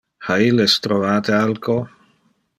Ha 0.27 0.37
illes 0.45 0.77
trovate 0.87 1.37
alco? 1.43 1.77